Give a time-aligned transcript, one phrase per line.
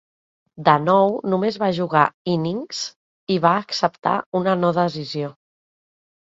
[0.69, 2.05] De nou, només va jugar
[2.37, 2.79] "innings",
[3.37, 5.31] i va acceptar una no-decisió.